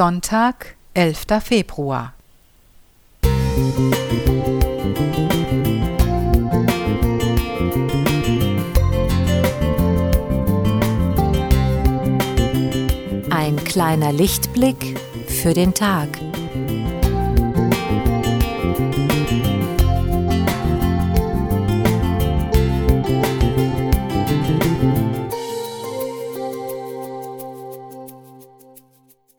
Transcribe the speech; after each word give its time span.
Sonntag, 0.00 0.76
11. 0.94 1.26
Februar. 1.44 2.14
Ein 13.28 13.62
kleiner 13.66 14.14
Lichtblick 14.14 14.98
für 15.28 15.52
den 15.52 15.74
Tag. 15.74 16.08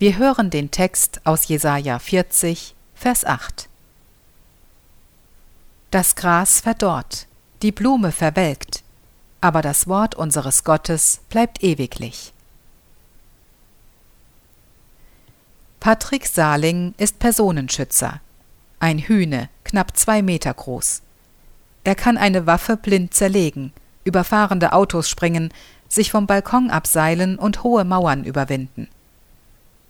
Wir 0.01 0.17
hören 0.17 0.49
den 0.49 0.71
Text 0.71 1.21
aus 1.25 1.47
Jesaja 1.47 1.99
40, 1.99 2.73
Vers 2.95 3.23
8. 3.23 3.69
Das 5.91 6.15
Gras 6.15 6.59
verdorrt, 6.59 7.27
die 7.61 7.71
Blume 7.71 8.11
verwelkt, 8.11 8.81
aber 9.41 9.61
das 9.61 9.87
Wort 9.87 10.15
unseres 10.15 10.63
Gottes 10.63 11.21
bleibt 11.29 11.61
ewiglich. 11.63 12.33
Patrick 15.79 16.25
Saling 16.25 16.95
ist 16.97 17.19
Personenschützer, 17.19 18.21
ein 18.79 18.97
Hühne, 18.97 19.49
knapp 19.63 19.95
zwei 19.95 20.23
Meter 20.23 20.55
groß. 20.55 21.03
Er 21.83 21.93
kann 21.93 22.17
eine 22.17 22.47
Waffe 22.47 22.75
blind 22.75 23.13
zerlegen, 23.13 23.71
über 24.03 24.23
fahrende 24.23 24.73
Autos 24.73 25.07
springen, 25.07 25.53
sich 25.89 26.09
vom 26.09 26.25
Balkon 26.25 26.71
abseilen 26.71 27.37
und 27.37 27.61
hohe 27.61 27.83
Mauern 27.83 28.23
überwinden. 28.23 28.87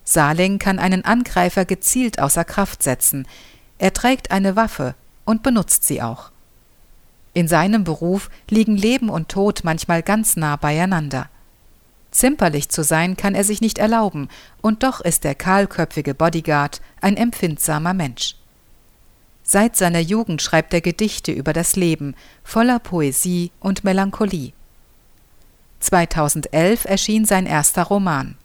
Saling 0.04 0.60
kann 0.60 0.80
einen 0.80 1.06
Angreifer 1.06 1.66
gezielt 1.66 2.20
außer 2.20 2.44
Kraft 2.44 2.84
setzen. 2.84 3.28
Er 3.78 3.94
trägt 3.94 4.32
eine 4.32 4.56
Waffe 4.56 4.96
und 5.26 5.44
benutzt 5.44 5.86
sie 5.86 6.02
auch. 6.02 6.32
In 7.34 7.48
seinem 7.48 7.84
Beruf 7.84 8.30
liegen 8.50 8.76
Leben 8.76 9.10
und 9.10 9.30
Tod 9.30 9.62
manchmal 9.64 10.04
ganz 10.04 10.36
nah 10.36 10.56
beieinander. 10.58 11.30
Zimperlich 12.12 12.68
zu 12.68 12.84
sein 12.84 13.16
kann 13.16 13.36
er 13.36 13.46
sich 13.46 13.62
nicht 13.62 13.78
erlauben, 13.78 14.28
und 14.62 14.84
doch 14.84 15.00
ist 15.00 15.24
der 15.24 15.34
kahlköpfige 15.34 16.14
Bodyguard 16.14 16.82
ein 17.00 17.16
empfindsamer 17.16 17.94
Mensch. 17.94 18.36
Seit 19.44 19.78
seiner 19.78 20.00
Jugend 20.00 20.42
schreibt 20.42 20.74
er 20.74 20.82
Gedichte 20.82 21.32
über 21.32 21.54
das 21.54 21.78
Leben, 21.78 22.16
voller 22.44 22.80
Poesie 22.80 23.52
und 23.62 23.86
Melancholie. 23.86 24.52
2011 25.80 26.86
erschien 26.86 27.26
sein 27.26 27.46
erster 27.46 27.84
Roman 27.84 28.36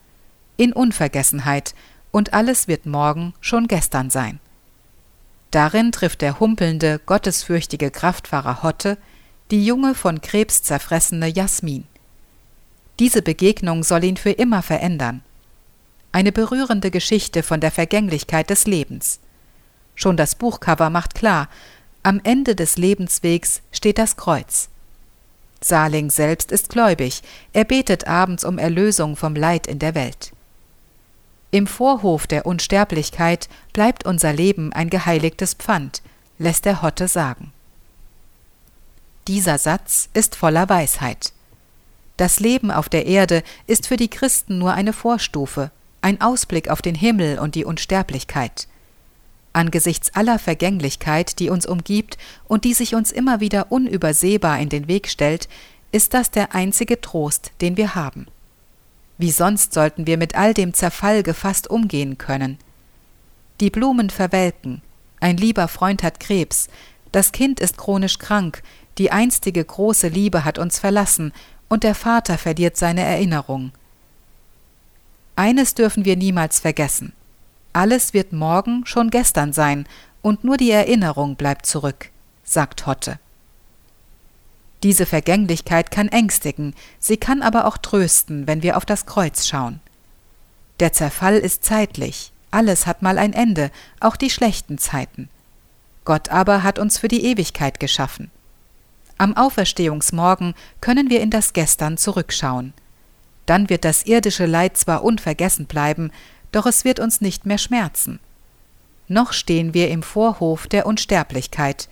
in 0.57 0.73
Unvergessenheit, 0.73 1.75
und 2.11 2.33
alles 2.33 2.67
wird 2.67 2.87
morgen 2.87 3.35
schon 3.41 3.69
gestern 3.69 4.11
sein. 4.11 4.41
Darin 5.51 5.93
trifft 5.93 6.23
der 6.23 6.41
humpelnde, 6.41 7.01
gottesfürchtige 7.05 7.91
Kraftfahrer 7.91 8.63
Hotte 8.63 8.97
die 9.51 9.65
junge, 9.65 9.95
von 9.95 10.21
Krebs 10.21 10.63
zerfressene 10.63 11.29
Jasmin. 11.29 11.85
Diese 12.99 13.23
Begegnung 13.23 13.85
soll 13.85 14.05
ihn 14.05 14.17
für 14.17 14.31
immer 14.31 14.63
verändern. 14.63 15.23
Eine 16.13 16.33
berührende 16.33 16.91
Geschichte 16.91 17.43
von 17.43 17.61
der 17.61 17.71
Vergänglichkeit 17.71 18.51
des 18.51 18.67
Lebens. 18.67 19.21
Schon 19.95 20.17
das 20.17 20.35
Buchcover 20.35 20.91
macht 20.91 21.15
klar, 21.15 21.49
am 22.03 22.21
Ende 22.25 22.55
des 22.55 22.77
Lebenswegs 22.77 23.63
steht 23.73 23.99
das 23.99 24.17
Kreuz. 24.17 24.69
Saling 25.61 26.11
selbst 26.11 26.53
ist 26.53 26.69
gläubig, 26.69 27.23
er 27.53 27.65
betet 27.65 28.07
abends 28.07 28.45
um 28.45 28.59
Erlösung 28.59 29.17
vom 29.17 29.35
Leid 29.35 29.67
in 29.67 29.79
der 29.79 29.95
Welt. 29.95 30.33
Im 31.57 31.67
Vorhof 31.67 32.27
der 32.27 32.45
Unsterblichkeit 32.45 33.49
bleibt 33.73 34.05
unser 34.05 34.35
Leben 34.35 34.75
ein 34.75 34.91
geheiligtes 34.91 35.55
Pfand, 35.55 36.03
lässt 36.39 36.67
der 36.67 36.83
Hotte 36.83 37.09
sagen. 37.09 37.51
Dieser 39.27 39.57
Satz 39.57 40.11
ist 40.13 40.37
voller 40.37 40.69
Weisheit. 40.69 41.33
Das 42.19 42.41
Leben 42.41 42.71
auf 42.71 42.91
der 42.91 43.07
Erde 43.07 43.43
ist 43.67 43.87
für 43.87 43.97
die 43.97 44.11
Christen 44.11 44.59
nur 44.59 44.75
eine 44.75 44.93
Vorstufe, 44.93 45.71
ein 46.03 46.21
Ausblick 46.21 46.69
auf 46.69 46.83
den 46.83 46.95
Himmel 46.95 47.39
und 47.39 47.55
die 47.55 47.65
Unsterblichkeit. 47.65 48.69
Angesichts 49.55 50.15
aller 50.15 50.39
Vergänglichkeit, 50.39 51.39
die 51.39 51.49
uns 51.49 51.65
umgibt 51.65 52.19
und 52.49 52.65
die 52.65 52.75
sich 52.75 52.95
uns 52.95 53.11
immer 53.11 53.41
wieder 53.41 53.73
unübersehbar 53.73 54.59
in 54.59 54.69
den 54.69 54.89
Weg 54.89 55.09
stellt, 55.09 55.49
ist 55.91 56.13
das 56.13 56.31
der 56.31 56.55
einzige 56.55 57.01
Trost, 57.01 57.53
den 57.63 57.79
wir 57.79 57.95
haben. 57.95 58.27
Wie 59.19 59.31
sonst 59.31 59.73
sollten 59.73 60.07
wir 60.07 60.19
mit 60.19 60.35
all 60.35 60.53
dem 60.53 60.75
Zerfall 60.75 61.23
gefasst 61.23 61.69
umgehen 61.69 62.19
können? 62.19 62.59
Die 63.61 63.71
Blumen 63.71 64.11
verwelken, 64.11 64.83
ein 65.21 65.39
lieber 65.39 65.69
Freund 65.69 66.03
hat 66.03 66.21
Krebs, 66.21 66.69
das 67.13 67.33
Kind 67.33 67.61
ist 67.61 67.79
chronisch 67.79 68.19
krank, 68.19 68.63
die 68.99 69.11
einstige 69.11 69.65
große 69.65 70.09
Liebe 70.09 70.45
hat 70.45 70.59
uns 70.59 70.79
verlassen, 70.79 71.33
und 71.69 71.83
der 71.83 71.95
Vater 71.95 72.39
verliert 72.39 72.77
seine 72.77 73.03
Erinnerung. 73.03 73.73
Eines 75.35 75.75
dürfen 75.75 76.05
wir 76.05 76.17
niemals 76.17 76.61
vergessen. 76.61 77.13
Alles 77.73 78.15
wird 78.15 78.33
morgen 78.33 78.87
schon 78.87 79.11
gestern 79.11 79.53
sein, 79.53 79.87
und 80.23 80.45
nur 80.45 80.57
die 80.57 80.71
Erinnerung 80.71 81.37
bleibt 81.37 81.67
zurück, 81.67 82.11
sagt 82.45 82.87
Hotte. 82.87 83.19
Diese 84.83 85.07
Vergänglichkeit 85.07 85.91
kann 85.91 86.09
ängstigen, 86.09 86.75
sie 86.99 87.17
kann 87.17 87.43
aber 87.43 87.67
auch 87.67 87.79
trösten, 87.79 88.47
wenn 88.47 88.63
wir 88.63 88.77
auf 88.77 88.85
das 88.85 89.07
Kreuz 89.07 89.47
schauen. 89.47 89.81
Der 90.81 90.93
Zerfall 90.93 91.37
ist 91.37 91.65
zeitlich, 91.65 92.33
alles 92.51 92.87
hat 92.87 93.03
mal 93.03 93.19
ein 93.19 93.33
Ende, 93.33 93.71
auch 94.01 94.17
die 94.17 94.31
schlechten 94.31 94.79
Zeiten. 94.79 95.29
Gott 96.05 96.29
aber 96.29 96.63
hat 96.63 96.79
uns 96.79 96.99
für 96.99 97.09
die 97.09 97.25
Ewigkeit 97.25 97.81
geschaffen. 97.81 98.31
Am 99.19 99.37
Auferstehungsmorgen 99.37 100.55
können 100.81 101.09
wir 101.09 101.21
in 101.21 101.31
das 101.31 101.55
Gestern 101.55 101.97
zurückschauen. 101.97 102.75
Dann 103.47 103.71
wird 103.71 103.85
das 103.85 104.05
irdische 104.05 104.47
Leid 104.47 104.77
zwar 104.77 105.03
unvergessen 105.03 105.67
bleiben, 105.67 106.13
doch 106.53 106.67
es 106.67 106.85
wird 106.85 107.01
uns 107.01 107.21
nicht 107.21 107.47
mehr 107.47 107.59
schmerzen. 107.59 108.21
Noch 109.09 109.33
stehen 109.33 109.73
wir 109.73 109.89
im 109.89 110.03
Vorhof 110.03 110.67
der 110.67 110.85
Unsterblichkeit, 110.85 111.89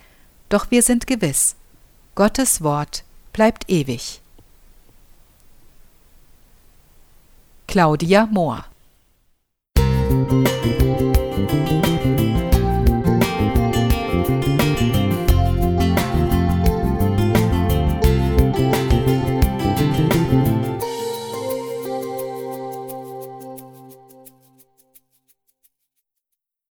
doch 0.49 0.69
wir 0.69 0.83
sind 0.83 1.07
gewiss, 1.07 1.55
Gottes 2.15 2.63
Wort 2.63 3.03
bleibt 3.33 3.69
ewig. 3.69 4.21
Claudia 7.67 8.25
Mohr 8.25 8.63